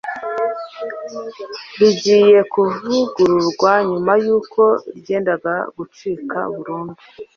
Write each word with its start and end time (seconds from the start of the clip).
rigiye 1.79 2.39
kuvugururwa 2.53 3.71
nyuma 3.89 4.13
y'uko 4.23 4.61
ryendaga 4.97 5.53
gucika 5.75 6.39
burundu 6.53 6.95